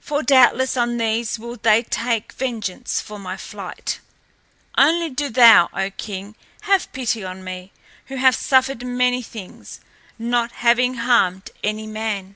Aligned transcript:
For 0.00 0.24
doubtless 0.24 0.76
on 0.76 0.96
these 0.96 1.38
will 1.38 1.54
they 1.56 1.84
take 1.84 2.32
vengeance 2.32 3.00
for 3.00 3.20
my 3.20 3.36
flight. 3.36 4.00
Only 4.76 5.10
do 5.10 5.28
thou, 5.28 5.68
O 5.72 5.90
King, 5.92 6.34
have 6.62 6.90
pity 6.92 7.22
on 7.22 7.44
me, 7.44 7.70
who 8.06 8.16
have 8.16 8.34
suffered 8.34 8.84
many 8.84 9.22
things, 9.22 9.78
not 10.18 10.50
having 10.66 10.94
harmed 10.94 11.50
any 11.62 11.86
man." 11.86 12.34